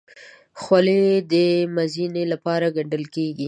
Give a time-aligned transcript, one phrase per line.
[0.61, 1.33] خولۍ د
[1.75, 3.39] مزینۍ لپاره ګنډل کېږي.